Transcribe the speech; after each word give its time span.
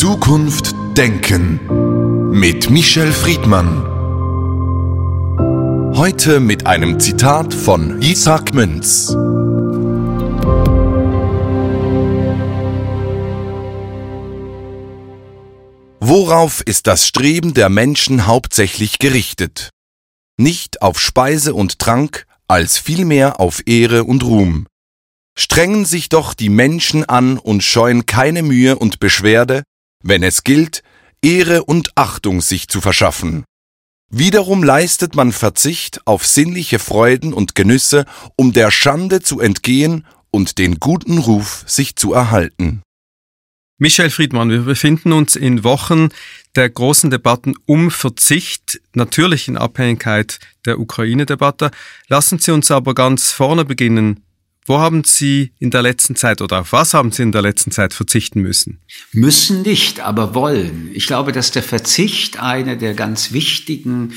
Zukunft 0.00 0.74
denken 0.96 1.60
mit 2.30 2.70
Michel 2.70 3.12
Friedmann. 3.12 3.84
Heute 5.94 6.40
mit 6.40 6.66
einem 6.66 6.98
Zitat 6.98 7.52
von 7.52 8.00
Isaac 8.00 8.54
Münz. 8.54 9.08
Worauf 16.00 16.62
ist 16.62 16.86
das 16.86 17.06
Streben 17.06 17.52
der 17.52 17.68
Menschen 17.68 18.26
hauptsächlich 18.26 18.98
gerichtet? 18.98 19.68
Nicht 20.38 20.80
auf 20.80 20.98
Speise 20.98 21.52
und 21.52 21.78
Trank, 21.78 22.24
als 22.48 22.78
vielmehr 22.78 23.38
auf 23.38 23.60
Ehre 23.66 24.04
und 24.04 24.24
Ruhm. 24.24 24.66
Strengen 25.38 25.84
sich 25.84 26.08
doch 26.08 26.32
die 26.32 26.48
Menschen 26.48 27.04
an 27.04 27.36
und 27.36 27.62
scheuen 27.62 28.06
keine 28.06 28.42
Mühe 28.42 28.78
und 28.78 28.98
Beschwerde, 28.98 29.62
wenn 30.02 30.22
es 30.22 30.44
gilt, 30.44 30.82
Ehre 31.22 31.64
und 31.64 31.90
Achtung 31.96 32.40
sich 32.40 32.68
zu 32.68 32.80
verschaffen. 32.80 33.44
Wiederum 34.10 34.64
leistet 34.64 35.14
man 35.14 35.32
Verzicht 35.32 36.06
auf 36.06 36.26
sinnliche 36.26 36.78
Freuden 36.78 37.32
und 37.32 37.54
Genüsse, 37.54 38.06
um 38.36 38.52
der 38.52 38.70
Schande 38.70 39.20
zu 39.20 39.38
entgehen 39.40 40.06
und 40.30 40.58
den 40.58 40.80
guten 40.80 41.18
Ruf 41.18 41.64
sich 41.66 41.94
zu 41.96 42.12
erhalten. 42.12 42.82
Michel 43.78 44.10
Friedmann, 44.10 44.50
wir 44.50 44.62
befinden 44.62 45.12
uns 45.12 45.36
in 45.36 45.64
Wochen 45.64 46.08
der 46.54 46.68
großen 46.68 47.10
Debatten 47.10 47.54
um 47.64 47.90
Verzicht, 47.90 48.80
natürlich 48.94 49.48
in 49.48 49.56
Abhängigkeit 49.56 50.38
der 50.66 50.78
Ukraine-Debatte. 50.78 51.70
Lassen 52.08 52.38
Sie 52.38 52.50
uns 52.50 52.70
aber 52.70 52.94
ganz 52.94 53.30
vorne 53.30 53.64
beginnen. 53.64 54.24
Wo 54.66 54.78
haben 54.78 55.04
Sie 55.04 55.52
in 55.58 55.70
der 55.70 55.82
letzten 55.82 56.16
Zeit 56.16 56.42
oder 56.42 56.60
auf 56.60 56.72
was 56.72 56.94
haben 56.94 57.12
Sie 57.12 57.22
in 57.22 57.32
der 57.32 57.42
letzten 57.42 57.70
Zeit 57.70 57.94
verzichten 57.94 58.40
müssen? 58.40 58.80
Müssen 59.12 59.62
nicht, 59.62 60.00
aber 60.00 60.34
wollen. 60.34 60.90
Ich 60.92 61.06
glaube, 61.06 61.32
dass 61.32 61.50
der 61.50 61.62
Verzicht 61.62 62.40
eine 62.40 62.76
der 62.76 62.94
ganz 62.94 63.32
wichtigen 63.32 64.12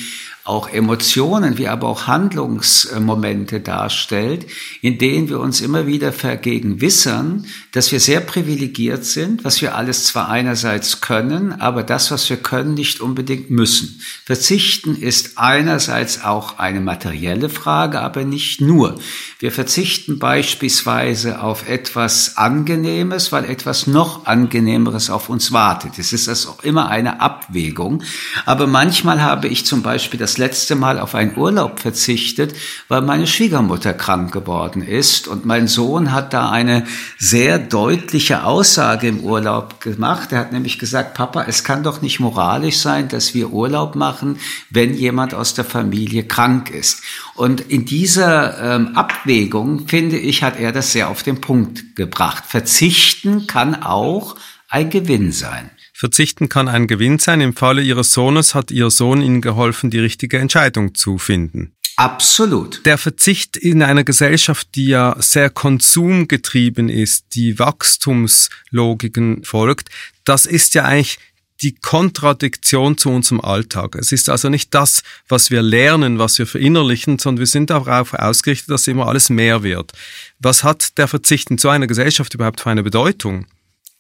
auch 0.46 0.68
Emotionen 0.68 1.58
wie 1.58 1.70
aber 1.70 1.88
auch 1.88 2.08
Handlungsmomente 2.08 3.62
darstellt, 3.62 4.46
in 4.82 4.98
denen 4.98 5.30
wir 5.30 5.40
uns 5.40 5.62
immer 5.62 5.88
wieder 5.88 6.12
vergegenwissern, 6.12 7.46
dass 7.72 7.94
wir 7.94 8.02
sehr 8.02 8.20
privilegiert 8.20 9.06
sind, 9.06 9.46
was 9.46 9.62
wir 9.62 9.76
alles 9.76 10.06
zwar 10.06 10.28
einerseits 10.30 11.00
können, 11.00 11.54
aber 11.62 11.84
das, 11.84 12.12
was 12.12 12.30
wir 12.30 12.38
können, 12.38 12.74
nicht 12.74 13.00
unbedingt 13.00 13.52
müssen. 13.52 14.02
Verzichten 14.26 14.98
ist 14.98 15.38
einerseits 15.38 16.26
auch 16.26 16.60
eine 16.60 16.82
materielle 16.82 17.48
Frage, 17.48 18.02
aber 18.02 18.26
nicht 18.26 18.60
nur. 18.60 19.00
Wir 19.40 19.52
verzichten 19.52 20.20
beispielsweise 20.20 21.42
auf 21.42 21.70
etwas 21.70 22.36
Angenehmes, 22.36 23.32
weil 23.32 23.46
etwas 23.46 23.88
noch 23.88 24.26
Angenehmeres 24.26 25.10
auf 25.10 25.30
uns 25.30 25.54
wartet. 25.54 26.00
Es 26.00 26.12
ist 26.12 26.28
also 26.28 26.50
auch 26.50 26.64
immer 26.64 26.90
eine 26.90 27.22
Abwägung. 27.22 28.04
Aber 28.46 28.68
manchmal 28.68 29.22
habe 29.22 29.48
ich 29.48 29.66
zum 29.66 29.84
Beispiel 29.84 30.20
das 30.20 30.33
das 30.34 30.40
letzte 30.40 30.74
Mal 30.74 30.98
auf 30.98 31.14
einen 31.14 31.38
Urlaub 31.38 31.80
verzichtet, 31.80 32.56
weil 32.88 33.04
meine 33.04 33.28
Schwiegermutter 33.28 33.94
krank 33.94 34.32
geworden 34.32 34.82
ist. 34.82 35.28
Und 35.28 35.46
mein 35.46 35.68
Sohn 35.68 36.12
hat 36.12 36.34
da 36.34 36.50
eine 36.50 36.86
sehr 37.20 37.60
deutliche 37.60 38.44
Aussage 38.44 39.08
im 39.08 39.20
Urlaub 39.20 39.80
gemacht. 39.80 40.32
Er 40.32 40.40
hat 40.40 40.52
nämlich 40.52 40.80
gesagt, 40.80 41.14
Papa, 41.14 41.46
es 41.48 41.64
kann 41.64 41.84
doch 41.84 42.02
nicht 42.02 42.20
moralisch 42.20 42.78
sein, 42.78 43.10
dass 43.10 43.36
wir 43.36 43.52
Urlaub 43.52 43.96
machen, 43.96 44.40
wenn 44.72 44.96
jemand 44.96 45.36
aus 45.36 45.54
der 45.54 45.66
Familie 45.66 46.24
krank 46.24 46.72
ist. 46.72 47.04
Und 47.36 47.62
in 47.62 47.86
dieser 47.86 48.76
ähm, 48.76 48.96
Abwägung, 48.96 49.88
finde 49.88 50.18
ich, 50.18 50.42
hat 50.42 50.60
er 50.60 50.72
das 50.72 50.94
sehr 50.94 51.10
auf 51.10 51.22
den 51.22 51.42
Punkt 51.42 51.96
gebracht. 51.96 52.46
Verzichten 52.48 53.46
kann 53.46 53.84
auch 53.84 54.36
ein 54.68 54.90
Gewinn 54.90 55.32
sein. 55.32 55.70
Verzichten 55.94 56.50
kann 56.50 56.68
ein 56.68 56.88
Gewinn 56.88 57.20
sein. 57.20 57.40
Im 57.40 57.56
Falle 57.56 57.84
Ihres 57.84 58.12
Sohnes 58.12 58.56
hat 58.56 58.72
Ihr 58.72 58.90
Sohn 58.90 59.22
Ihnen 59.22 59.42
geholfen, 59.42 59.92
die 59.92 60.00
richtige 60.00 60.40
Entscheidung 60.40 60.96
zu 60.96 61.18
finden. 61.20 61.76
Absolut. 61.96 62.84
Der 62.86 62.98
Verzicht 62.98 63.56
in 63.56 63.84
einer 63.84 64.04
Gesellschaft, 64.04 64.70
die 64.74 64.88
ja 64.88 65.16
sehr 65.20 65.52
konsumgetrieben 65.52 66.90
ist, 66.90 67.36
die 67.36 67.60
Wachstumslogiken 67.60 69.44
folgt, 69.44 69.90
das 70.26 70.48
ist 70.48 70.74
ja 70.74 70.86
eigentlich 70.86 71.20
die 71.62 71.76
Kontradiktion 71.76 72.98
zu 72.98 73.10
unserem 73.10 73.40
Alltag. 73.40 73.96
Es 73.96 74.12
ist 74.12 74.28
also 74.30 74.50
nicht 74.50 74.74
das, 74.74 75.04
was 75.30 75.52
wir 75.52 75.62
lernen, 75.62 76.18
was 76.18 76.40
wir 76.40 76.48
verinnerlichen, 76.48 77.20
sondern 77.20 77.40
wir 77.40 77.48
sind 77.48 77.70
darauf 77.70 78.14
ausgerichtet, 78.14 78.72
dass 78.72 78.88
immer 78.88 79.08
alles 79.08 79.30
mehr 79.30 79.64
wird. 79.64 79.92
Was 80.40 80.64
hat 80.64 80.98
der 80.98 81.08
Verzicht 81.08 81.52
in 81.52 81.60
so 81.60 81.70
einer 81.70 81.88
Gesellschaft 81.88 82.34
überhaupt 82.34 82.60
für 82.60 82.72
eine 82.72 82.84
Bedeutung? 82.84 83.46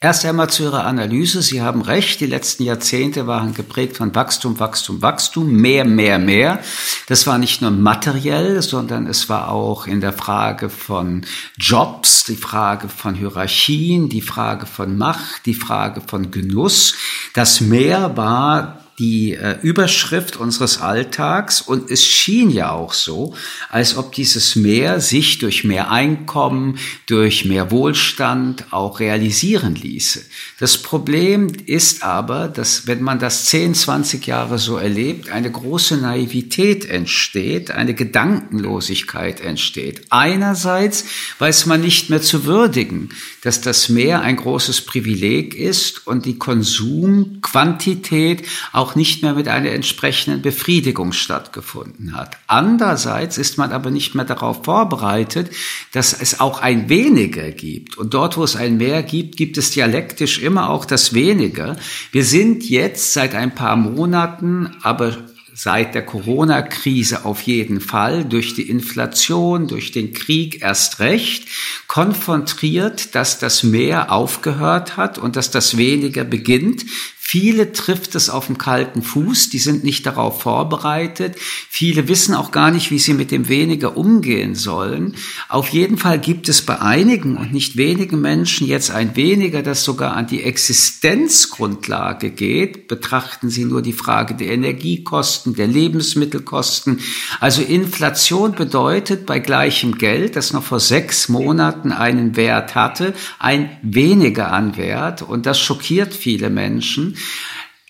Erst 0.04 0.26
einmal 0.26 0.50
zu 0.50 0.64
Ihrer 0.64 0.86
Analyse. 0.86 1.42
Sie 1.42 1.62
haben 1.62 1.82
recht. 1.82 2.20
Die 2.20 2.26
letzten 2.26 2.64
Jahrzehnte 2.64 3.26
waren 3.26 3.54
geprägt 3.54 3.96
von 3.96 4.14
Wachstum, 4.14 4.60
Wachstum, 4.60 5.02
Wachstum, 5.02 5.50
mehr, 5.50 5.86
mehr, 5.86 6.20
mehr. 6.20 6.60
Das 7.08 7.26
war 7.26 7.38
nicht 7.38 7.62
nur 7.62 7.72
materiell, 7.72 8.62
sondern 8.62 9.08
es 9.08 9.30
war 9.30 9.48
auch 9.48 9.88
in 9.88 10.02
der 10.02 10.12
Frage 10.12 10.68
von 10.68 11.26
Jobs, 11.56 12.26
die 12.26 12.36
Frage 12.36 12.90
von 12.90 13.16
Hierarchien, 13.16 14.10
die 14.10 14.22
Frage 14.22 14.66
von 14.66 14.98
Macht, 14.98 15.46
die 15.46 15.54
Frage 15.54 16.02
von 16.06 16.32
Genuss. 16.32 16.96
Das 17.34 17.62
Mehr 17.62 18.18
war 18.18 18.83
die 19.04 19.34
äh, 19.34 19.58
Überschrift 19.62 20.38
unseres 20.38 20.80
Alltags 20.80 21.60
und 21.60 21.92
es 21.92 22.06
schien 22.06 22.50
ja 22.50 22.72
auch 22.72 22.94
so, 22.94 23.36
als 23.70 23.98
ob 23.98 24.14
dieses 24.14 24.56
Mehr 24.56 25.02
sich 25.02 25.40
durch 25.40 25.66
mehr 25.66 25.92
Einkommen, 25.92 26.80
durch 27.08 27.44
mehr 27.44 27.70
Wohlstand 27.70 28.72
auch 28.72 29.02
realisieren 29.02 29.76
ließe. 29.76 30.22
Das 30.58 30.78
Problem 30.78 31.52
ist 31.66 32.02
aber, 32.02 32.48
dass 32.48 32.88
wenn 32.88 33.04
man 33.04 33.20
das 33.20 33.48
10, 33.48 33.76
20 33.76 34.26
Jahre 34.26 34.58
so 34.58 34.78
erlebt, 34.78 35.30
eine 35.30 35.52
große 35.52 35.98
Naivität 35.98 36.86
entsteht, 36.86 37.72
eine 37.72 37.96
Gedankenlosigkeit 37.96 39.42
entsteht. 39.42 40.04
Einerseits 40.12 41.04
weiß 41.40 41.66
man 41.66 41.82
nicht 41.82 42.10
mehr 42.10 42.22
zu 42.22 42.46
würdigen, 42.46 43.10
dass 43.42 43.60
das 43.60 43.90
Mehr 43.90 44.22
ein 44.22 44.38
großes 44.38 44.86
Privileg 44.86 45.56
ist 45.56 46.08
und 46.08 46.26
die 46.26 46.38
Konsumquantität 46.38 48.44
auch 48.72 48.93
nicht 48.96 49.24
mehr 49.24 49.34
mit 49.34 49.48
einer 49.48 49.72
entsprechenden 49.72 50.42
Befriedigung 50.42 51.12
stattgefunden 51.12 52.16
hat. 52.16 52.38
Andererseits 52.48 53.38
ist 53.38 53.58
man 53.58 53.72
aber 53.72 53.92
nicht 53.92 54.16
mehr 54.16 54.26
darauf 54.26 54.64
vorbereitet, 54.64 55.50
dass 55.92 56.14
es 56.14 56.40
auch 56.40 56.62
ein 56.62 56.90
weniger 56.90 57.52
gibt. 57.52 57.98
Und 57.98 58.14
dort, 58.14 58.38
wo 58.38 58.44
es 58.44 58.56
ein 58.56 58.78
mehr 58.78 59.04
gibt, 59.04 59.38
gibt 59.38 59.58
es 59.58 59.72
dialektisch 59.72 60.40
immer 60.40 60.70
auch 60.70 60.86
das 60.86 61.14
weniger. 61.14 61.76
Wir 62.12 62.26
sind 62.26 62.70
jetzt 62.70 63.14
seit 63.14 63.36
ein 63.36 63.54
paar 63.54 63.76
Monaten 63.76 64.76
aber 64.82 65.18
seit 65.54 65.94
der 65.94 66.06
Corona-Krise 66.06 67.26
auf 67.26 67.42
jeden 67.42 67.80
Fall, 67.80 68.26
durch 68.26 68.56
die 68.56 68.70
Inflation, 68.70 69.68
durch 69.68 69.92
den 69.92 70.14
Krieg 70.14 70.62
erst 70.62 71.00
recht, 71.00 71.48
konfrontiert, 71.88 73.14
dass 73.16 73.38
das 73.38 73.64
Mehr 73.64 74.12
aufgehört 74.12 74.98
hat 74.98 75.18
und 75.20 75.36
dass 75.36 75.52
das 75.52 75.78
weniger 75.78 76.24
beginnt. 76.24 76.86
Viele 77.26 77.72
trifft 77.72 78.16
es 78.16 78.30
auf 78.30 78.48
dem 78.48 78.60
kalten 78.60 79.02
Fuß, 79.02 79.50
die 79.50 79.58
sind 79.58 79.84
nicht 79.84 80.06
darauf 80.06 80.42
vorbereitet. 80.42 81.36
Viele 81.70 82.08
wissen 82.08 82.36
auch 82.36 82.52
gar 82.52 82.70
nicht, 82.70 82.92
wie 82.92 83.00
sie 83.00 83.14
mit 83.14 83.32
dem 83.32 83.48
weniger 83.48 83.98
umgehen 83.98 84.54
sollen. 84.56 85.16
Auf 85.48 85.70
jeden 85.70 85.98
Fall 85.98 86.20
gibt 86.20 86.48
es 86.50 86.62
bei 86.62 86.80
einigen 86.80 87.38
und 87.38 87.52
nicht 87.52 87.78
wenigen 87.78 88.22
Menschen 88.22 88.68
jetzt 88.68 88.92
ein 88.92 89.16
weniger, 89.16 89.64
das 89.64 89.84
sogar 89.84 90.16
an 90.16 90.28
die 90.28 90.44
Existenzgrundlage 90.44 92.30
geht. 92.30 92.88
Betrachten 92.88 93.50
Sie 93.50 93.66
nur 93.66 93.82
die 93.82 93.94
Frage 93.94 94.36
der 94.36 94.50
Energiekosten, 94.50 95.56
der 95.56 95.68
Lebensmittelkosten. 95.68 97.00
Also 97.40 97.64
Inflation 97.64 98.52
bedeutet 98.52 99.26
bei 99.26 99.40
gleichem 99.40 99.98
Geld, 99.98 100.36
das 100.36 100.54
noch 100.54 100.64
vor 100.64 100.82
sechs 100.82 101.30
Monaten 101.30 101.94
einen 101.94 102.36
Wert 102.36 102.76
hatte, 102.76 103.16
ein 103.40 103.72
weniger 103.82 104.52
an 104.52 104.78
Wert. 104.78 105.24
Und 105.24 105.48
das 105.48 105.60
schockiert 105.60 106.14
viele 106.14 106.52
Menschen. 106.52 107.13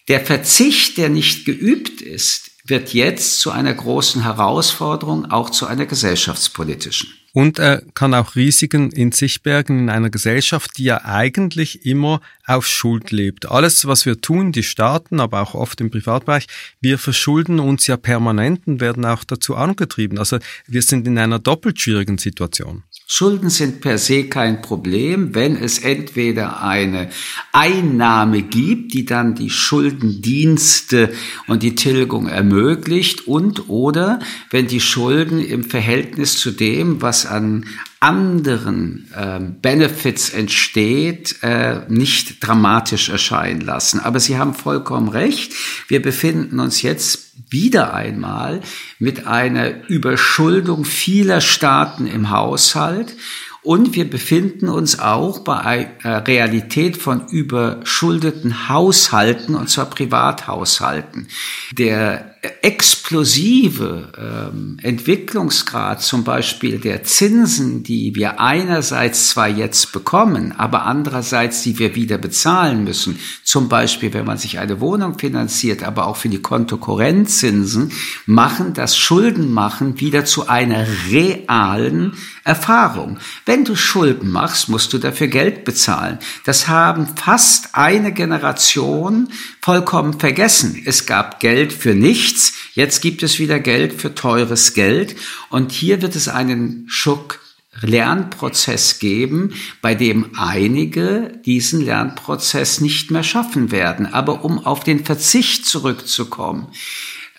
Der 0.08 0.20
Verzicht, 0.20 0.98
der 0.98 1.10
nicht 1.10 1.46
geübt 1.46 2.02
ist, 2.02 2.52
wird 2.66 2.94
jetzt 2.94 3.40
zu 3.40 3.52
einer 3.52 3.74
großen 3.74 4.24
Herausforderung, 4.24 5.26
auch 5.32 5.50
zu 5.50 5.66
einer 5.66 5.86
gesellschaftspolitischen. 5.86 7.10
Und 7.34 7.58
er 7.58 7.82
kann 7.94 8.14
auch 8.14 8.36
Risiken 8.36 8.92
in 8.92 9.12
sich 9.12 9.42
bergen 9.42 9.80
in 9.80 9.90
einer 9.90 10.12
Gesellschaft, 10.12 10.78
die 10.78 10.84
ja 10.84 11.04
eigentlich 11.04 11.86
immer 11.86 12.22
auf 12.46 12.68
Schuld 12.68 13.12
lebt. 13.12 13.50
Alles, 13.50 13.86
was 13.88 14.06
wir 14.06 14.20
tun, 14.20 14.52
die 14.52 14.64
Staaten, 14.64 15.20
aber 15.20 15.42
auch 15.42 15.54
oft 15.54 15.80
im 15.82 15.92
Privatbereich, 15.92 16.48
wir 16.82 16.98
verschulden 16.98 17.60
uns 17.60 17.88
ja 17.88 17.96
permanent 17.98 18.68
und 18.68 18.82
werden 18.82 19.06
auch 19.06 19.24
dazu 19.24 19.56
angetrieben. 19.56 20.18
Also 20.18 20.40
wir 20.68 20.82
sind 20.82 21.08
in 21.08 21.18
einer 21.18 21.40
doppelt 21.40 21.80
schwierigen 21.80 22.18
Situation. 22.18 22.84
Schulden 23.08 23.50
sind 23.50 23.82
per 23.82 23.98
se 23.98 24.26
kein 24.26 24.62
Problem, 24.62 25.36
wenn 25.36 25.56
es 25.56 25.80
entweder 25.80 26.62
eine 26.64 27.10
Einnahme 27.52 28.42
gibt, 28.42 28.94
die 28.94 29.06
dann 29.06 29.36
die 29.36 29.50
Schuldendienste 29.50 31.14
und 31.48 31.64
die 31.64 31.76
Tilgung 31.76 32.28
ermöglicht 32.28 33.28
und 33.28 33.70
oder 33.70 34.20
wenn 34.50 34.68
die 34.68 34.82
Schulden 34.82 35.40
im 35.40 35.64
Verhältnis 35.64 36.38
zu 36.38 36.52
dem, 36.52 37.02
was 37.02 37.26
an 37.26 37.66
anderen 38.04 39.10
äh, 39.16 39.40
Benefits 39.40 40.30
entsteht, 40.30 41.38
äh, 41.42 41.82
nicht 41.88 42.46
dramatisch 42.46 43.08
erscheinen 43.08 43.62
lassen. 43.62 44.02
Aber 44.02 44.20
Sie 44.20 44.38
haben 44.38 44.54
vollkommen 44.54 45.08
recht. 45.08 45.54
Wir 45.88 46.02
befinden 46.02 46.60
uns 46.60 46.82
jetzt 46.82 47.32
wieder 47.50 47.94
einmal 47.94 48.60
mit 49.00 49.26
einer 49.26 49.88
Überschuldung 49.88 50.84
vieler 50.84 51.40
Staaten 51.40 52.06
im 52.06 52.30
Haushalt. 52.30 53.16
Und 53.62 53.96
wir 53.96 54.10
befinden 54.10 54.68
uns 54.68 55.00
auch 55.00 55.40
bei 55.40 55.58
einer 56.04 56.28
Realität 56.28 56.98
von 56.98 57.30
überschuldeten 57.30 58.68
Haushalten, 58.68 59.56
und 59.56 59.70
zwar 59.70 59.86
Privathaushalten. 59.86 61.30
Der 61.72 62.33
explosive 62.62 64.12
ähm, 64.18 64.78
Entwicklungsgrad 64.82 66.02
zum 66.02 66.26
Beispiel 66.26 66.78
der 66.78 67.04
Zinsen, 67.04 67.84
die 67.84 68.16
wir 68.16 68.42
einerseits 68.42 69.30
zwar 69.30 69.48
jetzt 69.48 69.94
bekommen, 69.94 70.54
aber 70.58 70.86
andererseits, 70.86 71.64
die 71.64 71.80
wir 71.80 71.96
wieder 71.96 72.18
bezahlen 72.18 72.84
müssen, 72.84 73.18
zum 73.44 73.70
Beispiel 73.70 74.14
wenn 74.14 74.26
man 74.26 74.38
sich 74.38 74.60
eine 74.60 74.82
Wohnung 74.82 75.18
finanziert, 75.18 75.84
aber 75.84 76.06
auch 76.08 76.18
für 76.18 76.28
die 76.28 76.42
Kontokorrentzinsen, 76.42 77.94
machen 78.26 78.74
das 78.74 78.98
Schuldenmachen 78.98 80.02
wieder 80.02 80.26
zu 80.26 80.48
einer 80.50 80.86
realen 81.12 82.14
Erfahrung. 82.44 83.20
Wenn 83.46 83.64
du 83.64 83.78
Schulden 83.78 84.30
machst, 84.30 84.68
musst 84.68 84.92
du 84.92 84.98
dafür 84.98 85.28
Geld 85.28 85.64
bezahlen. 85.64 86.20
Das 86.44 86.68
haben 86.68 87.08
fast 87.16 87.70
eine 87.74 88.12
Generation 88.12 89.30
vollkommen 89.62 90.20
vergessen. 90.20 90.82
Es 90.86 91.06
gab 91.06 91.40
Geld 91.40 91.72
für 91.72 91.96
nichts, 91.96 92.33
jetzt 92.74 93.02
gibt 93.02 93.24
es 93.24 93.40
wieder 93.40 93.60
Geld 93.60 93.94
für 93.94 94.16
teures 94.16 94.74
Geld 94.74 95.16
und 95.50 95.72
hier 95.72 96.02
wird 96.02 96.16
es 96.16 96.28
einen 96.28 96.86
Schuck 96.88 97.40
Lernprozess 97.82 99.00
geben, 99.00 99.54
bei 99.82 99.96
dem 99.96 100.32
einige 100.38 101.40
diesen 101.46 101.82
Lernprozess 101.82 102.82
nicht 102.82 103.12
mehr 103.12 103.24
schaffen 103.24 103.72
werden. 103.72 104.06
Aber 104.06 104.46
um 104.46 104.64
auf 104.64 104.84
den 104.84 105.04
Verzicht 105.04 105.66
zurückzukommen, 105.66 106.68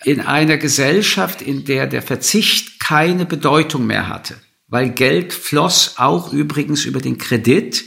in 0.03 0.21
einer 0.21 0.57
Gesellschaft, 0.57 1.41
in 1.41 1.65
der 1.65 1.87
der 1.87 2.01
Verzicht 2.01 2.79
keine 2.79 3.25
Bedeutung 3.25 3.87
mehr 3.87 4.07
hatte, 4.07 4.35
weil 4.67 4.89
Geld 4.89 5.33
floss 5.33 5.95
auch 5.97 6.33
übrigens 6.33 6.85
über 6.85 6.99
den 6.99 7.17
Kredit, 7.17 7.85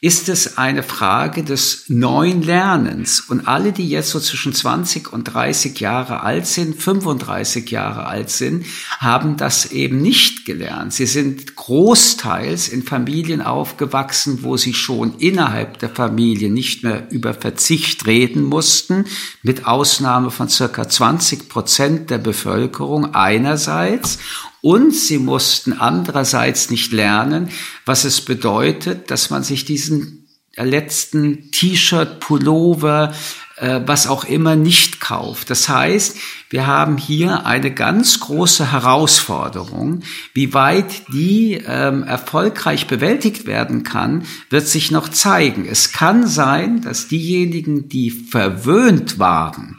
ist 0.00 0.28
es 0.28 0.58
eine 0.58 0.84
Frage 0.84 1.42
des 1.42 1.86
neuen 1.88 2.42
Lernens. 2.42 3.18
Und 3.18 3.48
alle, 3.48 3.72
die 3.72 3.88
jetzt 3.88 4.10
so 4.10 4.20
zwischen 4.20 4.52
20 4.52 5.12
und 5.12 5.24
30 5.24 5.80
Jahre 5.80 6.22
alt 6.22 6.46
sind, 6.46 6.80
35 6.80 7.68
Jahre 7.68 8.06
alt 8.06 8.30
sind, 8.30 8.64
haben 9.00 9.36
das 9.36 9.72
eben 9.72 10.00
nicht 10.00 10.44
gelernt. 10.44 10.92
Sie 10.92 11.06
sind 11.06 11.56
großteils 11.56 12.68
in 12.68 12.84
Familien 12.84 13.42
aufgewachsen, 13.42 14.44
wo 14.44 14.56
sie 14.56 14.72
schon 14.72 15.18
innerhalb 15.18 15.80
der 15.80 15.90
Familie 15.90 16.48
nicht 16.48 16.84
mehr 16.84 17.10
über 17.10 17.34
Verzicht 17.34 18.06
reden 18.06 18.44
mussten, 18.44 19.04
mit 19.42 19.66
Ausnahme 19.66 20.30
von 20.30 20.48
circa 20.48 20.88
20 20.88 21.48
Prozent 21.48 22.10
der 22.10 22.18
Bevölkerung 22.18 23.16
einerseits 23.16 24.20
und 24.60 24.94
sie 24.94 25.18
mussten 25.18 25.72
andererseits 25.72 26.70
nicht 26.70 26.92
lernen, 26.92 27.50
was 27.84 28.04
es 28.04 28.20
bedeutet, 28.20 29.10
dass 29.10 29.30
man 29.30 29.42
sich 29.42 29.64
diesen 29.64 30.26
letzten 30.56 31.50
T-Shirt, 31.52 32.20
Pullover, 32.20 33.12
äh, 33.56 33.80
was 33.86 34.06
auch 34.06 34.24
immer 34.24 34.56
nicht 34.56 35.00
kauft. 35.00 35.50
Das 35.50 35.68
heißt, 35.68 36.16
wir 36.50 36.66
haben 36.66 36.96
hier 36.96 37.46
eine 37.46 37.72
ganz 37.72 38.20
große 38.20 38.72
Herausforderung. 38.72 40.02
Wie 40.34 40.54
weit 40.54 41.12
die 41.12 41.62
ähm, 41.66 42.02
erfolgreich 42.02 42.86
bewältigt 42.86 43.46
werden 43.46 43.82
kann, 43.82 44.24
wird 44.50 44.66
sich 44.66 44.90
noch 44.90 45.08
zeigen. 45.08 45.66
Es 45.66 45.92
kann 45.92 46.26
sein, 46.26 46.82
dass 46.82 47.08
diejenigen, 47.08 47.88
die 47.88 48.10
verwöhnt 48.10 49.18
waren, 49.18 49.76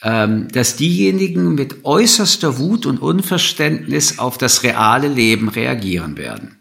dass 0.00 0.76
diejenigen 0.76 1.54
mit 1.54 1.84
äußerster 1.84 2.58
Wut 2.58 2.86
und 2.86 2.98
Unverständnis 2.98 4.18
auf 4.18 4.38
das 4.38 4.62
reale 4.62 5.08
Leben 5.08 5.48
reagieren 5.48 6.16
werden. 6.16 6.58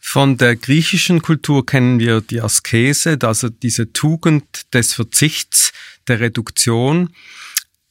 Von 0.00 0.36
der 0.36 0.56
griechischen 0.56 1.20
Kultur 1.20 1.66
kennen 1.66 1.98
wir 1.98 2.20
die 2.20 2.40
Askese, 2.40 3.18
also 3.22 3.48
diese 3.48 3.92
Tugend 3.92 4.72
des 4.72 4.94
Verzichts, 4.94 5.72
der 6.08 6.20
Reduktion. 6.20 7.10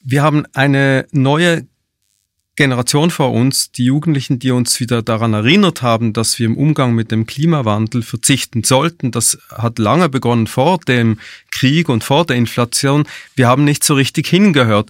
Wir 0.01 0.23
haben 0.23 0.45
eine 0.53 1.07
neue 1.11 1.67
Generation 2.55 3.11
vor 3.11 3.33
uns, 3.33 3.71
die 3.71 3.85
Jugendlichen, 3.85 4.39
die 4.39 4.51
uns 4.51 4.79
wieder 4.79 5.01
daran 5.01 5.33
erinnert 5.33 5.81
haben, 5.81 6.13
dass 6.13 6.39
wir 6.39 6.45
im 6.45 6.57
Umgang 6.57 6.93
mit 6.93 7.11
dem 7.11 7.25
Klimawandel 7.25 8.01
verzichten 8.01 8.63
sollten. 8.63 9.11
Das 9.11 9.37
hat 9.49 9.77
lange 9.77 10.07
begonnen 10.07 10.47
vor 10.47 10.79
dem 10.79 11.19
Krieg 11.51 11.89
und 11.89 12.03
vor 12.03 12.25
der 12.25 12.37
Inflation. 12.37 13.05
Wir 13.35 13.47
haben 13.47 13.65
nicht 13.65 13.83
so 13.83 13.95
richtig 13.95 14.27
hingehört. 14.27 14.89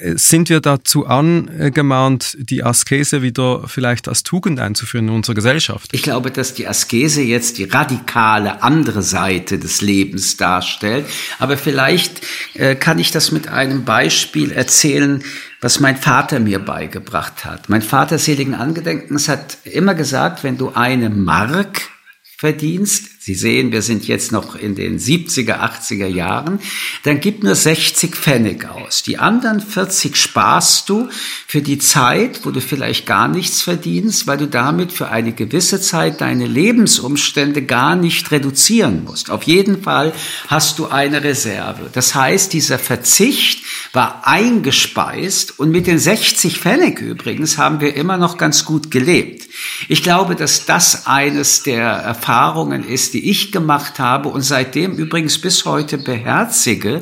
Äh, 0.00 0.16
sind 0.16 0.48
wir 0.48 0.60
dazu 0.60 1.06
angemahnt, 1.06 2.36
die 2.38 2.62
Askese 2.62 3.22
wieder 3.22 3.66
vielleicht 3.66 4.08
als 4.08 4.22
Tugend 4.22 4.60
einzuführen 4.60 5.08
in 5.08 5.14
unserer 5.14 5.34
Gesellschaft? 5.34 5.90
Ich 5.92 6.02
glaube, 6.02 6.30
dass 6.30 6.54
die 6.54 6.66
Askese 6.66 7.22
jetzt 7.22 7.58
die 7.58 7.64
radikale 7.64 8.62
andere 8.62 9.02
Seite 9.02 9.58
des 9.58 9.80
Lebens 9.80 10.36
darstellt. 10.36 11.06
Aber 11.38 11.56
vielleicht 11.56 12.20
äh, 12.54 12.74
kann 12.74 12.98
ich 12.98 13.10
das 13.10 13.32
mit 13.32 13.48
einem 13.48 13.84
Beispiel 13.84 14.52
erzählen, 14.52 15.22
was 15.66 15.80
mein 15.80 15.96
Vater 15.96 16.38
mir 16.38 16.60
beigebracht 16.60 17.44
hat. 17.44 17.68
Mein 17.68 17.82
Vater 17.82 18.18
seligen 18.18 18.54
Angedenkens 18.54 19.28
hat 19.28 19.58
immer 19.64 19.96
gesagt, 19.96 20.44
wenn 20.44 20.56
du 20.58 20.70
eine 20.74 21.10
Mark 21.10 21.88
verdienst, 22.36 23.15
Sie 23.26 23.34
sehen, 23.34 23.72
wir 23.72 23.82
sind 23.82 24.06
jetzt 24.06 24.30
noch 24.30 24.54
in 24.54 24.76
den 24.76 25.00
70er, 25.00 25.58
80er 25.58 26.06
Jahren, 26.06 26.60
dann 27.02 27.18
gib 27.18 27.42
nur 27.42 27.56
60 27.56 28.14
Pfennig 28.14 28.64
aus. 28.70 29.02
Die 29.02 29.18
anderen 29.18 29.60
40 29.60 30.16
sparst 30.16 30.88
du 30.88 31.08
für 31.48 31.60
die 31.60 31.78
Zeit, 31.78 32.46
wo 32.46 32.52
du 32.52 32.60
vielleicht 32.60 33.04
gar 33.04 33.26
nichts 33.26 33.62
verdienst, 33.62 34.28
weil 34.28 34.38
du 34.38 34.46
damit 34.46 34.92
für 34.92 35.08
eine 35.08 35.32
gewisse 35.32 35.80
Zeit 35.80 36.20
deine 36.20 36.46
Lebensumstände 36.46 37.62
gar 37.62 37.96
nicht 37.96 38.30
reduzieren 38.30 39.02
musst. 39.02 39.28
Auf 39.28 39.42
jeden 39.42 39.82
Fall 39.82 40.12
hast 40.46 40.78
du 40.78 40.86
eine 40.86 41.24
Reserve. 41.24 41.90
Das 41.92 42.14
heißt, 42.14 42.52
dieser 42.52 42.78
Verzicht 42.78 43.64
war 43.92 44.24
eingespeist 44.24 45.58
und 45.58 45.72
mit 45.72 45.88
den 45.88 45.98
60 45.98 46.58
Pfennig 46.58 47.00
übrigens 47.00 47.58
haben 47.58 47.80
wir 47.80 47.96
immer 47.96 48.18
noch 48.18 48.38
ganz 48.38 48.64
gut 48.64 48.92
gelebt. 48.92 49.48
Ich 49.88 50.04
glaube, 50.04 50.36
dass 50.36 50.64
das 50.64 51.08
eines 51.08 51.64
der 51.64 51.82
Erfahrungen 51.88 52.86
ist, 52.86 53.15
die 53.16 53.30
ich 53.30 53.50
gemacht 53.50 53.98
habe 53.98 54.28
und 54.28 54.42
seitdem 54.42 54.92
übrigens 54.92 55.40
bis 55.40 55.64
heute 55.64 55.96
beherzige, 55.96 57.00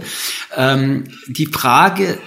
ähm, 0.56 1.02
die 1.26 1.46
Frage 1.46 2.20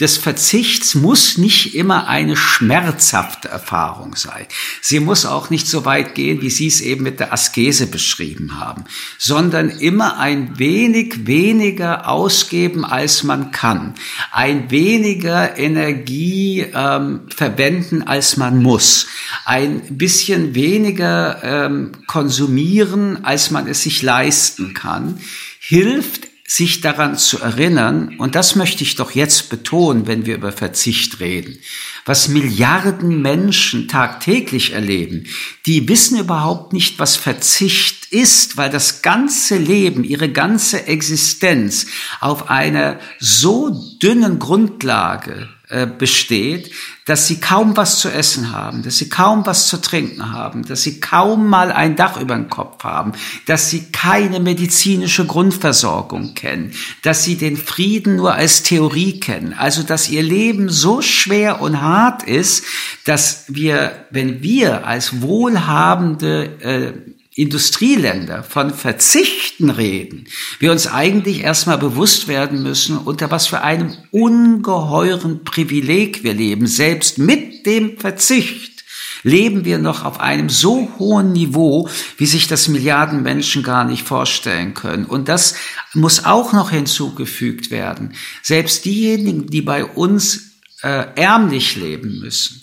des 0.00 0.16
Verzichts 0.16 0.94
muss 0.94 1.38
nicht 1.38 1.74
immer 1.74 2.06
eine 2.06 2.36
schmerzhafte 2.36 3.48
Erfahrung 3.48 4.14
sein. 4.14 4.46
Sie 4.80 5.00
muss 5.00 5.26
auch 5.26 5.50
nicht 5.50 5.66
so 5.66 5.84
weit 5.84 6.14
gehen, 6.14 6.40
wie 6.40 6.50
Sie 6.50 6.68
es 6.68 6.80
eben 6.80 7.02
mit 7.02 7.18
der 7.18 7.32
Askese 7.32 7.88
beschrieben 7.88 8.60
haben, 8.60 8.84
sondern 9.18 9.70
immer 9.70 10.18
ein 10.18 10.58
wenig 10.58 11.26
weniger 11.26 12.08
ausgeben, 12.08 12.84
als 12.84 13.24
man 13.24 13.50
kann, 13.50 13.94
ein 14.30 14.70
weniger 14.70 15.58
Energie 15.58 16.64
ähm, 16.72 17.22
verwenden, 17.34 18.02
als 18.02 18.36
man 18.36 18.62
muss, 18.62 19.08
ein 19.44 19.82
bisschen 19.98 20.54
weniger 20.54 21.42
ähm, 21.42 21.92
konsumieren, 22.06 23.24
als 23.24 23.50
man 23.50 23.66
es 23.66 23.82
sich 23.82 24.02
leisten 24.02 24.74
kann, 24.74 25.18
hilft 25.58 26.27
sich 26.50 26.80
daran 26.80 27.18
zu 27.18 27.40
erinnern, 27.40 28.16
und 28.16 28.34
das 28.34 28.56
möchte 28.56 28.82
ich 28.82 28.96
doch 28.96 29.10
jetzt 29.10 29.50
betonen, 29.50 30.06
wenn 30.06 30.24
wir 30.24 30.34
über 30.34 30.50
Verzicht 30.50 31.20
reden, 31.20 31.58
was 32.06 32.28
Milliarden 32.28 33.20
Menschen 33.20 33.86
tagtäglich 33.86 34.72
erleben, 34.72 35.26
die 35.66 35.86
wissen 35.90 36.18
überhaupt 36.18 36.72
nicht, 36.72 36.98
was 36.98 37.16
Verzicht 37.16 38.07
ist, 38.10 38.56
weil 38.56 38.70
das 38.70 39.02
ganze 39.02 39.56
Leben, 39.56 40.04
ihre 40.04 40.30
ganze 40.30 40.86
Existenz 40.86 41.86
auf 42.20 42.50
einer 42.50 42.98
so 43.18 43.70
dünnen 44.02 44.38
Grundlage 44.38 45.48
äh, 45.70 45.86
besteht, 45.86 46.70
dass 47.04 47.26
sie 47.26 47.40
kaum 47.40 47.76
was 47.76 47.98
zu 47.98 48.08
essen 48.08 48.52
haben, 48.52 48.82
dass 48.82 48.96
sie 48.96 49.10
kaum 49.10 49.44
was 49.44 49.68
zu 49.68 49.82
trinken 49.82 50.32
haben, 50.32 50.64
dass 50.64 50.82
sie 50.82 50.98
kaum 50.98 51.46
mal 51.46 51.72
ein 51.72 51.94
Dach 51.94 52.18
über 52.18 52.34
dem 52.34 52.48
Kopf 52.48 52.84
haben, 52.84 53.12
dass 53.44 53.68
sie 53.68 53.92
keine 53.92 54.40
medizinische 54.40 55.26
Grundversorgung 55.26 56.32
kennen, 56.32 56.72
dass 57.02 57.24
sie 57.24 57.36
den 57.36 57.58
Frieden 57.58 58.16
nur 58.16 58.34
als 58.34 58.62
Theorie 58.62 59.20
kennen, 59.20 59.52
also 59.52 59.82
dass 59.82 60.08
ihr 60.08 60.22
Leben 60.22 60.70
so 60.70 61.02
schwer 61.02 61.60
und 61.60 61.82
hart 61.82 62.22
ist, 62.22 62.64
dass 63.04 63.44
wir, 63.48 64.06
wenn 64.10 64.42
wir 64.42 64.86
als 64.86 65.20
wohlhabende 65.20 66.44
äh, 66.62 66.92
Industrieländer 67.38 68.42
von 68.42 68.74
Verzichten 68.74 69.70
reden, 69.70 70.24
wir 70.58 70.72
uns 70.72 70.88
eigentlich 70.88 71.42
erstmal 71.44 71.78
bewusst 71.78 72.26
werden 72.26 72.64
müssen, 72.64 72.98
unter 72.98 73.30
was 73.30 73.46
für 73.46 73.60
einem 73.60 73.96
ungeheuren 74.10 75.44
Privileg 75.44 76.24
wir 76.24 76.34
leben, 76.34 76.66
selbst 76.66 77.18
mit 77.18 77.64
dem 77.64 77.96
Verzicht 77.96 78.78
leben 79.22 79.64
wir 79.64 79.78
noch 79.78 80.04
auf 80.04 80.20
einem 80.20 80.48
so 80.48 80.88
hohen 80.98 81.32
Niveau, 81.32 81.88
wie 82.16 82.26
sich 82.26 82.48
das 82.48 82.66
Milliarden 82.66 83.22
Menschen 83.22 83.62
gar 83.62 83.84
nicht 83.84 84.02
vorstellen 84.02 84.74
können. 84.74 85.04
Und 85.04 85.28
das 85.28 85.54
muss 85.94 86.24
auch 86.24 86.52
noch 86.52 86.70
hinzugefügt 86.70 87.70
werden. 87.70 88.14
Selbst 88.42 88.84
diejenigen, 88.84 89.46
die 89.46 89.62
bei 89.62 89.84
uns 89.84 90.52
äh, 90.82 91.06
ärmlich 91.16 91.76
leben 91.76 92.20
müssen, 92.20 92.57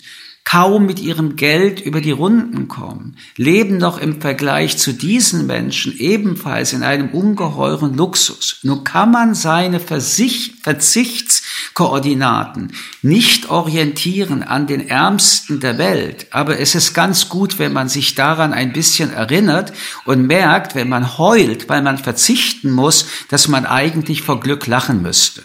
kaum 0.46 0.86
mit 0.86 1.00
ihrem 1.00 1.34
Geld 1.34 1.80
über 1.80 2.00
die 2.00 2.12
Runden 2.12 2.68
kommen, 2.68 3.16
leben 3.36 3.80
doch 3.80 3.98
im 3.98 4.20
Vergleich 4.20 4.78
zu 4.78 4.92
diesen 4.92 5.46
Menschen 5.46 5.98
ebenfalls 5.98 6.72
in 6.72 6.84
einem 6.84 7.08
ungeheuren 7.08 7.94
Luxus. 7.94 8.60
Nur 8.62 8.84
kann 8.84 9.10
man 9.10 9.34
seine 9.34 9.80
Verzichtskoordinaten 9.80 12.72
nicht 13.02 13.50
orientieren 13.50 14.44
an 14.44 14.68
den 14.68 14.88
Ärmsten 14.88 15.58
der 15.58 15.78
Welt, 15.78 16.28
aber 16.30 16.60
es 16.60 16.76
ist 16.76 16.94
ganz 16.94 17.28
gut, 17.28 17.58
wenn 17.58 17.72
man 17.72 17.88
sich 17.88 18.14
daran 18.14 18.52
ein 18.52 18.72
bisschen 18.72 19.12
erinnert 19.12 19.72
und 20.04 20.28
merkt, 20.28 20.76
wenn 20.76 20.88
man 20.88 21.18
heult, 21.18 21.68
weil 21.68 21.82
man 21.82 21.98
verzichten 21.98 22.70
muss, 22.70 23.06
dass 23.30 23.48
man 23.48 23.66
eigentlich 23.66 24.22
vor 24.22 24.38
Glück 24.38 24.68
lachen 24.68 25.02
müsste. 25.02 25.42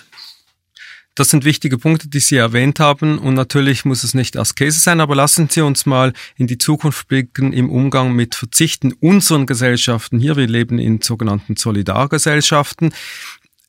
Das 1.15 1.29
sind 1.29 1.43
wichtige 1.43 1.77
Punkte, 1.77 2.07
die 2.07 2.19
Sie 2.19 2.37
erwähnt 2.37 2.79
haben. 2.79 3.17
Und 3.17 3.33
natürlich 3.33 3.83
muss 3.83 4.03
es 4.03 4.13
nicht 4.13 4.37
Askese 4.37 4.79
sein, 4.79 5.01
aber 5.01 5.15
lassen 5.15 5.49
Sie 5.49 5.61
uns 5.61 5.85
mal 5.85 6.13
in 6.37 6.47
die 6.47 6.57
Zukunft 6.57 7.07
blicken 7.07 7.51
im 7.51 7.69
Umgang 7.69 8.13
mit 8.13 8.35
Verzichten 8.35 8.93
unseren 8.93 9.45
Gesellschaften. 9.45 10.19
Hier, 10.19 10.37
wir 10.37 10.47
leben 10.47 10.79
in 10.79 11.01
sogenannten 11.01 11.57
Solidargesellschaften. 11.57 12.93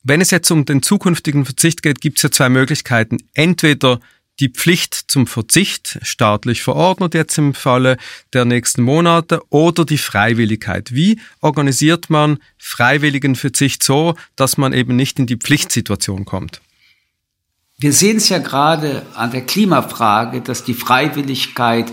Wenn 0.03 0.21
es 0.21 0.31
jetzt 0.31 0.51
um 0.51 0.65
den 0.65 0.81
zukünftigen 0.81 1.45
Verzicht 1.45 1.81
geht, 1.81 1.99
gibt 1.99 2.17
es 2.17 2.23
ja 2.23 2.31
zwei 2.31 2.49
Möglichkeiten. 2.49 3.17
Entweder 3.33 3.99
die 4.39 4.49
Pflicht 4.49 4.95
zum 4.95 5.27
Verzicht, 5.27 5.99
staatlich 6.01 6.63
verordnet 6.63 7.13
jetzt 7.13 7.37
im 7.37 7.53
Falle 7.53 7.97
der 8.33 8.45
nächsten 8.45 8.81
Monate, 8.81 9.41
oder 9.49 9.85
die 9.85 9.97
Freiwilligkeit. 9.97 10.93
Wie 10.93 11.19
organisiert 11.41 12.09
man 12.09 12.39
freiwilligen 12.57 13.35
Verzicht 13.35 13.83
so, 13.83 14.15
dass 14.35 14.57
man 14.57 14.73
eben 14.73 14.95
nicht 14.95 15.19
in 15.19 15.27
die 15.27 15.37
Pflichtsituation 15.37 16.25
kommt? 16.25 16.61
Wir 17.77 17.93
sehen 17.93 18.17
es 18.17 18.29
ja 18.29 18.37
gerade 18.37 19.05
an 19.15 19.31
der 19.31 19.41
Klimafrage, 19.41 20.41
dass 20.41 20.63
die 20.63 20.73
Freiwilligkeit 20.73 21.91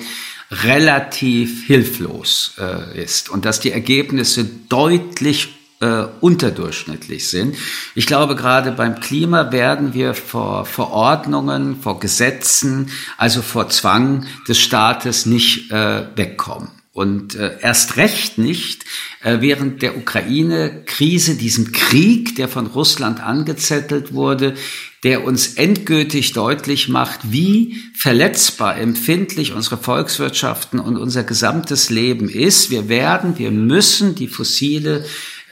relativ 0.51 1.67
hilflos 1.67 2.55
äh, 2.59 3.03
ist 3.03 3.29
und 3.29 3.45
dass 3.45 3.61
die 3.61 3.71
Ergebnisse 3.71 4.45
deutlich 4.45 5.55
äh, 5.81 6.05
unterdurchschnittlich 6.21 7.29
sind. 7.29 7.57
Ich 7.95 8.07
glaube, 8.07 8.37
gerade 8.37 8.73
beim 8.73 9.01
Klima 9.01 9.53
werden 9.53 9.95
wir 9.95 10.15
vor 10.15 10.67
Verordnungen, 10.67 11.81
vor 11.81 12.01
Gesetzen, 12.01 12.91
also 13.17 13.43
vor 13.43 13.69
Zwang 13.71 14.27
des 14.49 14.61
Staates 14.61 15.27
nicht 15.27 15.71
äh, 15.71 16.05
wegkommen. 16.17 16.80
Und 16.93 17.37
äh, 17.37 17.59
erst 17.61 17.97
recht 17.99 18.37
nicht 18.37 18.85
äh, 19.23 19.37
während 19.41 19.81
der 19.81 19.97
Ukraine-Krise, 19.97 21.37
diesem 21.37 21.71
Krieg, 21.71 22.35
der 22.35 22.49
von 22.49 22.67
Russland 22.67 23.21
angezettelt 23.21 24.13
wurde, 24.13 24.55
der 25.05 25.25
uns 25.25 25.55
endgültig 25.55 26.33
deutlich 26.33 26.89
macht, 26.89 27.21
wie 27.31 27.77
verletzbar, 27.97 28.77
empfindlich 28.77 29.53
unsere 29.53 29.79
Volkswirtschaften 29.79 30.81
und 30.81 30.97
unser 30.97 31.23
gesamtes 31.23 31.91
Leben 31.91 32.29
ist. 32.29 32.71
Wir 32.71 32.89
werden, 32.89 33.39
wir 33.39 33.53
müssen 33.53 34.17
die 34.17 34.29
fossile 34.29 35.05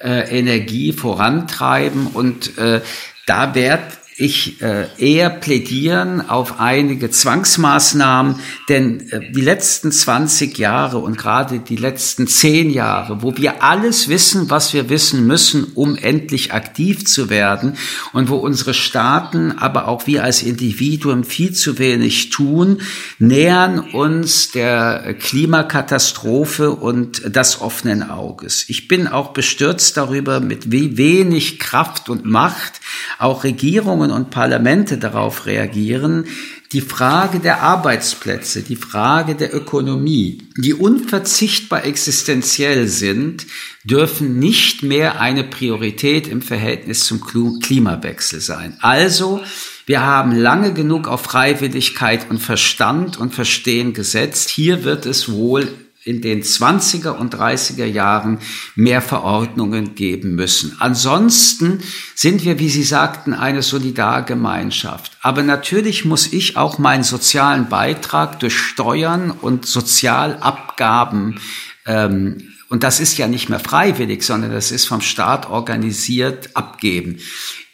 äh, 0.03 0.39
Energie 0.39 0.93
vorantreiben 0.93 2.09
und 2.09 2.59
äh, 2.59 2.83
da 3.27 3.55
wird 3.55 3.83
ich 4.21 4.61
äh, 4.63 4.89
eher 4.99 5.31
plädieren 5.31 6.29
auf 6.29 6.59
einige 6.59 7.09
Zwangsmaßnahmen, 7.09 8.41
denn 8.69 9.09
äh, 9.11 9.31
die 9.31 9.41
letzten 9.41 9.93
20 9.93 10.59
Jahre 10.59 10.99
und 10.99 11.17
gerade 11.17 11.61
die 11.61 11.77
letzten 11.77 12.27
10 12.27 12.71
Jahre, 12.71 13.23
wo 13.23 13.37
wir 13.37 13.63
alles 13.63 14.09
wissen, 14.09 14.51
was 14.51 14.75
wir 14.75 14.89
wissen 14.89 15.25
müssen, 15.25 15.69
um 15.77 15.95
endlich 15.95 16.53
aktiv 16.53 17.07
zu 17.07 17.31
werden 17.31 17.77
und 18.13 18.29
wo 18.29 18.37
unsere 18.37 18.75
Staaten, 18.75 19.53
aber 19.53 19.87
auch 19.87 20.09
wir 20.09 20.25
als 20.25 20.43
Individuen 20.43 21.23
viel 21.23 21.53
zu 21.53 21.79
wenig 21.79 22.31
tun, 22.31 22.83
nähern 23.21 23.79
uns 23.79 24.51
der 24.51 25.15
Klimakatastrophe 25.15 26.73
und 26.73 27.23
das 27.25 27.61
offenen 27.61 28.03
Auges. 28.11 28.65
Ich 28.67 28.89
bin 28.89 29.07
auch 29.07 29.33
bestürzt 29.33 29.97
darüber, 29.97 30.41
mit 30.41 30.73
wie 30.73 30.97
wenig 30.97 31.61
Kraft 31.61 32.09
und 32.09 32.25
Macht 32.25 32.81
auch 33.19 33.45
Regierungen 33.45 34.11
und 34.11 34.31
Parlamente 34.31 34.99
darauf 34.99 35.47
reagieren, 35.47 36.27
die 36.73 36.83
Frage 36.83 37.41
der 37.41 37.63
Arbeitsplätze, 37.63 38.63
die 38.63 38.77
Frage 38.77 39.35
der 39.35 39.55
Ökonomie, 39.55 40.43
die 40.59 40.75
unverzichtbar 40.75 41.87
existenziell 41.87 42.89
sind, 42.89 43.47
dürfen 43.85 44.39
nicht 44.39 44.83
mehr 44.83 45.19
eine 45.19 45.45
Priorität 45.45 46.29
im 46.29 46.43
Verhältnis 46.43 47.07
zum 47.07 47.23
Klimawechsel 47.23 48.41
sein. 48.41 48.77
Also, 48.81 49.41
wir 49.87 50.03
haben 50.03 50.33
lange 50.33 50.75
genug 50.75 51.09
auf 51.09 51.23
Freiwilligkeit 51.23 52.29
und 52.29 52.39
Verstand 52.39 53.17
und 53.17 53.35
Verstehen 53.35 53.95
gesetzt. 53.95 54.51
Hier 54.51 54.85
wird 54.85 55.07
es 55.07 55.33
wohl 55.33 55.69
in 56.09 56.23
den 56.23 56.43
20er 56.43 57.11
und 57.11 57.35
30er 57.35 57.85
Jahren 57.85 58.39
mehr 58.75 59.03
Verordnungen 59.03 59.95
geben 59.95 60.35
müssen. 60.35 60.75
Ansonsten 60.79 61.81
sind 62.15 62.45
wir, 62.45 62.59
wie 62.59 62.71
Sie 62.71 62.83
sagten, 62.83 63.35
eine 63.35 63.63
Solidargemeinschaft. 63.63 65.19
Aber 65.21 65.43
natürlich 65.43 66.07
muss 66.07 66.33
ich 66.33 66.57
auch 66.57 66.79
meinen 66.79 67.05
sozialen 67.05 67.69
Beitrag 67.69 68.41
durch 68.41 68.57
Steuern 68.57 69.31
und 69.31 69.67
Sozialabgaben 69.67 71.39
ähm, 71.85 72.55
und 72.69 72.83
das 72.83 73.01
ist 73.01 73.17
ja 73.17 73.29
nicht 73.29 73.49
mehr 73.49 73.61
freiwillig, 73.61 74.23
sondern 74.23 74.53
das 74.53 74.71
ist 74.71 74.87
vom 74.87 75.01
Staat 75.01 75.49
organisiert 75.49 76.51
abgeben. 76.55 77.19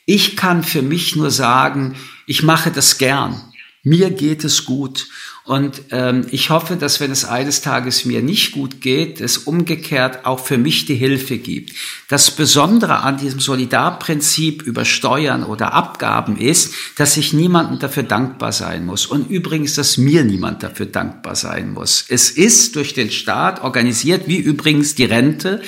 Ich 0.06 0.36
kann 0.36 0.62
für 0.62 0.82
mich 0.82 1.16
nur 1.16 1.30
sagen, 1.30 1.96
ich 2.26 2.42
mache 2.42 2.70
das 2.70 2.98
gern. 2.98 3.40
Mir 3.84 4.10
geht 4.10 4.44
es 4.44 4.64
gut. 4.64 5.08
Und 5.44 5.82
ähm, 5.90 6.26
ich 6.30 6.48
hoffe, 6.48 6.76
dass 6.76 7.00
wenn 7.00 7.10
es 7.10 7.26
eines 7.26 7.60
Tages 7.60 8.06
mir 8.06 8.22
nicht 8.22 8.52
gut 8.52 8.80
geht, 8.80 9.20
es 9.20 9.36
umgekehrt 9.36 10.24
auch 10.24 10.40
für 10.40 10.56
mich 10.56 10.86
die 10.86 10.94
Hilfe 10.94 11.36
gibt. 11.36 11.74
Das 12.08 12.30
Besondere 12.30 13.00
an 13.00 13.18
diesem 13.18 13.40
Solidarprinzip 13.40 14.62
über 14.62 14.86
Steuern 14.86 15.44
oder 15.44 15.74
Abgaben 15.74 16.38
ist, 16.38 16.72
dass 16.96 17.18
ich 17.18 17.34
niemandem 17.34 17.78
dafür 17.78 18.04
dankbar 18.04 18.52
sein 18.52 18.86
muss. 18.86 19.04
Und 19.04 19.28
übrigens, 19.28 19.74
dass 19.74 19.98
mir 19.98 20.24
niemand 20.24 20.62
dafür 20.62 20.86
dankbar 20.86 21.36
sein 21.36 21.74
muss. 21.74 22.06
Es 22.08 22.30
ist 22.30 22.76
durch 22.76 22.94
den 22.94 23.10
Staat 23.10 23.62
organisiert, 23.62 24.22
wie 24.26 24.38
übrigens 24.38 24.94
die 24.94 25.04
Rente. 25.04 25.60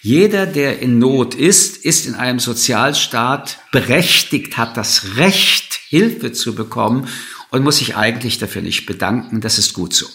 Jeder, 0.00 0.46
der 0.46 0.78
in 0.78 0.98
Not 0.98 1.34
ist, 1.34 1.76
ist 1.84 2.06
in 2.06 2.14
einem 2.14 2.38
Sozialstaat 2.38 3.58
berechtigt, 3.72 4.56
hat 4.56 4.78
das 4.78 5.16
Recht, 5.16 5.80
Hilfe 5.90 6.32
zu 6.32 6.54
bekommen 6.54 7.08
und 7.50 7.62
muss 7.62 7.78
sich 7.78 7.96
eigentlich 7.96 8.38
dafür 8.38 8.62
nicht 8.62 8.86
bedanken. 8.86 9.40
Das 9.40 9.58
ist 9.58 9.72
gut 9.72 9.94
so. 9.94 10.06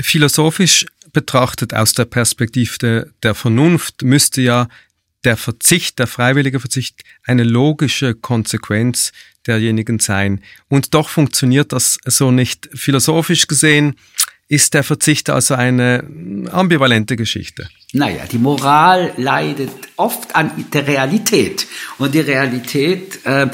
Philosophisch 0.00 0.86
betrachtet 1.12 1.74
aus 1.74 1.92
der 1.92 2.04
Perspektive 2.04 3.12
der 3.22 3.34
Vernunft 3.34 4.02
müsste 4.02 4.40
ja 4.42 4.68
der 5.24 5.36
Verzicht, 5.36 5.98
der 5.98 6.06
freiwillige 6.06 6.60
Verzicht 6.60 7.02
eine 7.24 7.44
logische 7.44 8.14
Konsequenz 8.14 9.12
derjenigen 9.46 9.98
sein. 9.98 10.40
Und 10.68 10.94
doch 10.94 11.08
funktioniert 11.08 11.72
das 11.72 11.98
so 12.04 12.30
nicht. 12.30 12.68
Philosophisch 12.74 13.46
gesehen 13.46 13.96
ist 14.48 14.74
der 14.74 14.82
Verzicht 14.82 15.30
also 15.30 15.54
eine 15.54 16.04
ambivalente 16.50 17.16
Geschichte. 17.16 17.68
Naja, 17.92 18.24
die 18.30 18.38
Moral 18.38 19.12
leidet 19.16 19.70
oft 19.96 20.34
an 20.34 20.50
der 20.72 20.86
Realität. 20.86 21.66
Und 21.98 22.14
die 22.14 22.20
Realität 22.20 23.24
äh, 23.24 23.48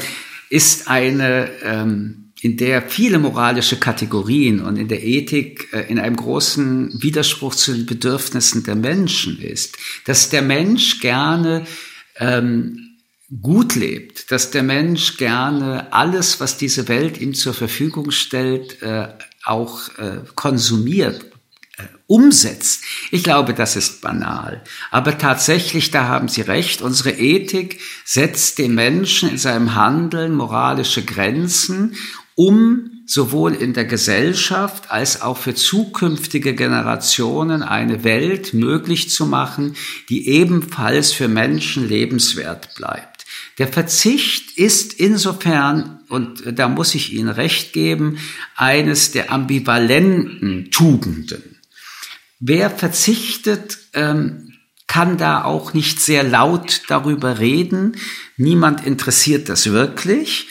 ist 0.49 0.87
eine 0.87 1.49
ähm, 1.63 2.26
in 2.41 2.57
der 2.57 2.83
viele 2.83 3.19
moralische 3.19 3.77
Kategorien 3.77 4.61
und 4.61 4.77
in 4.77 4.87
der 4.87 5.03
Ethik 5.03 5.69
äh, 5.73 5.89
in 5.89 5.99
einem 5.99 6.15
großen 6.15 7.01
Widerspruch 7.01 7.55
zu 7.55 7.73
den 7.73 7.85
Bedürfnissen 7.85 8.63
der 8.63 8.75
Menschen 8.75 9.41
ist, 9.41 9.77
dass 10.05 10.29
der 10.29 10.41
Mensch 10.41 10.99
gerne 10.99 11.65
ähm, 12.19 12.87
gut 13.41 13.75
lebt, 13.75 14.31
dass 14.31 14.51
der 14.51 14.63
Mensch 14.63 15.17
gerne 15.17 15.91
alles, 15.91 16.39
was 16.39 16.57
diese 16.57 16.87
Welt 16.87 17.19
ihm 17.19 17.33
zur 17.33 17.53
Verfügung 17.53 18.11
stellt, 18.11 18.81
äh, 18.81 19.09
auch 19.43 19.89
äh, 19.97 20.21
konsumiert, 20.35 21.25
äh, 21.77 21.83
umsetzt. 22.07 22.83
Ich 23.11 23.23
glaube, 23.23 23.53
das 23.53 23.75
ist 23.75 24.01
banal. 24.01 24.63
Aber 24.91 25.17
tatsächlich, 25.17 25.91
da 25.91 26.07
haben 26.07 26.29
Sie 26.29 26.41
recht, 26.41 26.81
unsere 26.81 27.11
Ethik 27.11 27.81
setzt 28.05 28.59
dem 28.59 28.75
Menschen 28.75 29.29
in 29.29 29.37
seinem 29.37 29.75
Handeln 29.75 30.33
moralische 30.33 31.03
Grenzen 31.03 31.95
um 32.37 32.91
sowohl 33.07 33.55
in 33.55 33.73
der 33.73 33.85
Gesellschaft 33.85 34.91
als 34.91 35.23
auch 35.23 35.37
für 35.37 35.55
zukünftige 35.55 36.53
Generationen 36.53 37.63
eine 37.63 38.03
Welt 38.03 38.53
möglich 38.53 39.09
zu 39.09 39.25
machen, 39.25 39.75
die 40.09 40.27
ebenfalls 40.27 41.13
für 41.13 41.27
Menschen 41.27 41.87
lebenswert 41.87 42.75
bleibt. 42.75 43.25
Der 43.57 43.67
Verzicht 43.67 44.55
ist 44.55 44.93
insofern, 44.93 46.01
und 46.09 46.43
da 46.45 46.67
muss 46.67 46.93
ich 46.93 47.11
Ihnen 47.11 47.29
recht 47.29 47.73
geben, 47.73 48.19
eines 48.55 49.11
der 49.11 49.31
ambivalenten 49.31 50.69
Tugenden. 50.69 51.57
wer 52.39 52.69
verzichtet, 52.69 53.79
ähm, 53.93 54.53
kann 54.85 55.17
da 55.17 55.43
auch 55.43 55.73
nicht 55.73 55.99
sehr 55.99 56.23
laut 56.23 56.83
darüber 56.87 57.39
reden. 57.39 57.97
Niemand 58.37 58.85
interessiert 58.85 59.49
das 59.49 59.71
wirklich 59.71 60.47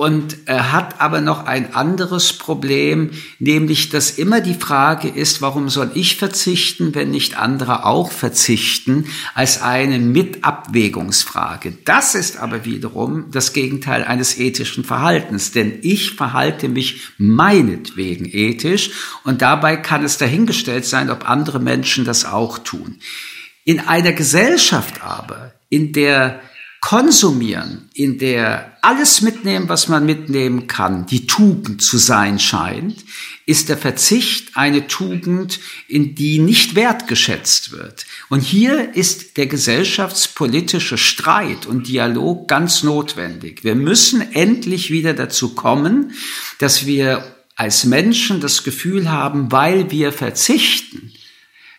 und 0.00 0.38
er 0.46 0.72
hat 0.72 0.98
aber 1.02 1.20
noch 1.20 1.44
ein 1.44 1.74
anderes 1.74 2.32
Problem, 2.32 3.10
nämlich 3.38 3.90
dass 3.90 4.12
immer 4.12 4.40
die 4.40 4.54
Frage 4.54 5.08
ist, 5.08 5.42
warum 5.42 5.68
soll 5.68 5.90
ich 5.92 6.16
verzichten, 6.16 6.94
wenn 6.94 7.10
nicht 7.10 7.36
andere 7.36 7.84
auch 7.84 8.10
verzichten, 8.10 9.04
als 9.34 9.60
eine 9.60 9.98
Mitabwägungsfrage. 9.98 11.74
Das 11.84 12.14
ist 12.14 12.38
aber 12.38 12.64
wiederum 12.64 13.30
das 13.30 13.52
Gegenteil 13.52 14.02
eines 14.02 14.38
ethischen 14.38 14.84
Verhaltens, 14.84 15.52
denn 15.52 15.80
ich 15.82 16.12
verhalte 16.12 16.70
mich 16.70 17.02
meinetwegen 17.18 18.24
ethisch 18.24 18.92
und 19.24 19.42
dabei 19.42 19.76
kann 19.76 20.02
es 20.02 20.16
dahingestellt 20.16 20.86
sein, 20.86 21.10
ob 21.10 21.28
andere 21.28 21.60
Menschen 21.60 22.06
das 22.06 22.24
auch 22.24 22.56
tun. 22.56 23.00
In 23.64 23.80
einer 23.80 24.12
Gesellschaft 24.12 25.02
aber, 25.02 25.52
in 25.68 25.92
der 25.92 26.40
Konsumieren, 26.80 27.90
in 27.92 28.18
der 28.18 28.78
alles 28.80 29.20
mitnehmen, 29.20 29.68
was 29.68 29.88
man 29.88 30.06
mitnehmen 30.06 30.66
kann, 30.66 31.04
die 31.04 31.26
Tugend 31.26 31.82
zu 31.82 31.98
sein 31.98 32.38
scheint, 32.38 33.04
ist 33.44 33.68
der 33.68 33.76
Verzicht 33.76 34.56
eine 34.56 34.86
Tugend, 34.86 35.60
in 35.88 36.14
die 36.14 36.38
nicht 36.38 36.74
wertgeschätzt 36.76 37.72
wird. 37.72 38.06
Und 38.30 38.40
hier 38.40 38.94
ist 38.94 39.36
der 39.36 39.46
gesellschaftspolitische 39.46 40.96
Streit 40.96 41.66
und 41.66 41.86
Dialog 41.86 42.48
ganz 42.48 42.82
notwendig. 42.82 43.62
Wir 43.62 43.74
müssen 43.74 44.22
endlich 44.32 44.90
wieder 44.90 45.12
dazu 45.12 45.54
kommen, 45.54 46.12
dass 46.58 46.86
wir 46.86 47.36
als 47.56 47.84
Menschen 47.84 48.40
das 48.40 48.64
Gefühl 48.64 49.10
haben, 49.10 49.52
weil 49.52 49.90
wir 49.90 50.12
verzichten, 50.12 51.12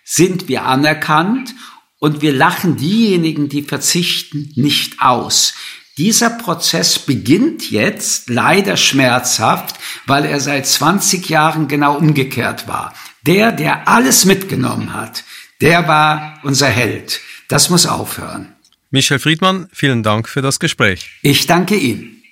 sind 0.04 0.48
wir 0.48 0.66
anerkannt 0.66 1.56
und 2.02 2.24
wir 2.24 2.34
lachen 2.34 2.78
diejenigen, 2.78 3.48
die 3.48 3.62
verzichten, 3.62 4.52
nicht 4.56 5.02
aus. 5.02 5.54
Dieser 6.00 6.32
Prozess 6.32 6.98
beginnt 6.98 7.70
jetzt 7.70 8.28
leider 8.32 8.76
schmerzhaft, 8.76 9.76
weil 10.08 10.26
er 10.26 10.40
seit 10.40 10.66
20 10.66 11.30
Jahren 11.30 11.68
genau 11.68 11.96
umgekehrt 11.96 12.68
war. 12.68 12.94
Der, 13.28 13.52
der 13.52 13.88
alles 13.88 14.26
mitgenommen 14.26 14.96
hat, 14.96 15.24
der 15.62 15.88
war 15.88 16.40
unser 16.42 16.70
Held. 16.70 17.22
Das 17.50 17.70
muss 17.70 17.86
aufhören. 17.86 18.56
Michel 18.90 19.20
Friedmann, 19.20 19.68
vielen 19.72 20.02
Dank 20.02 20.28
für 20.28 20.42
das 20.42 20.60
Gespräch. 20.60 21.20
Ich 21.22 21.46
danke 21.46 21.76
Ihnen. 21.76 22.24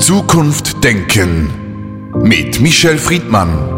Zukunft 0.00 0.82
denken 0.82 1.52
mit 2.24 2.60
Michel 2.60 2.98
Friedmann. 2.98 3.77